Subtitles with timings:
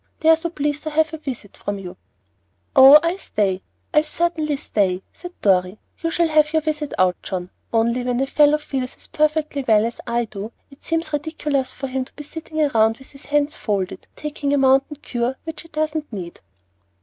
[0.21, 1.95] They are so pleased to have a visit from you."
[2.75, 3.61] "Oh, I'll stay!
[3.93, 5.77] I'll certainly stay," said Dorry.
[5.99, 9.85] "You shall have your visit out, John; only, when a fellow feels as perfectly well
[9.85, 13.55] as I do, it seems ridiculous for him to be sitting round with his hands
[13.55, 16.39] folded, taking a mountain cure which he doesn't need."